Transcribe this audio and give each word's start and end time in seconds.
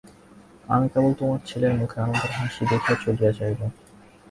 আমি 0.67 0.85
কেবল 0.93 1.11
তোমার 1.19 1.39
ছেলের 1.49 1.73
মুখে 1.79 1.97
আনন্দের 2.03 2.31
হাসি 2.37 2.63
দেখিয়া 2.71 2.95
চলিয়া 3.03 3.31
যাইব। 3.37 3.59